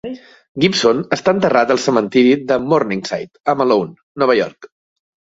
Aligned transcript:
Gibson 0.63 1.01
està 1.17 1.33
enterrat 1.37 1.73
al 1.75 1.79
cementiri 1.83 2.31
de 2.53 2.57
Morningside 2.71 3.43
a 3.55 3.55
Malone, 3.61 3.95
Nova 4.23 4.39
York. 4.41 4.71